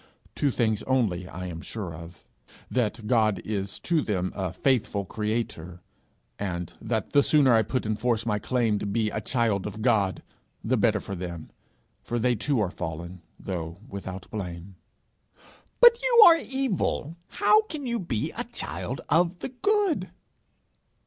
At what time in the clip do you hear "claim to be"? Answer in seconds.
8.39-9.11